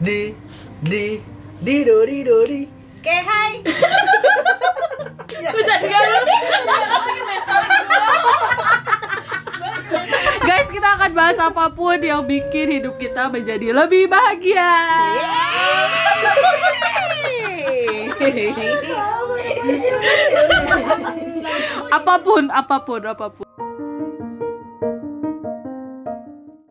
di 0.00 0.34
di 0.82 1.20
di 1.60 1.76
do 1.84 2.02
di 2.06 2.18
do 2.26 2.38
di 2.46 2.62
Oke, 3.04 3.20
hai. 3.20 3.60
Guys, 10.40 10.68
kita 10.72 10.88
akan 10.96 11.12
bahas 11.12 11.36
apa 11.36 11.68
pun 11.68 12.00
yang 12.00 12.24
bikin 12.24 12.80
hidup 12.80 12.96
kita 12.96 13.28
menjadi 13.28 13.76
lebih 13.76 14.08
bahagia. 14.08 14.72
apa 21.92 22.14
pun, 22.24 22.48
apa 22.48 22.76
pun, 22.80 23.00
apa 23.04 23.26
pun. 23.28 23.63